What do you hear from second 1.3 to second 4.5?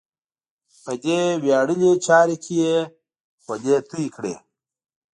ویاړلې چارې کې یې خولې تویې کړې.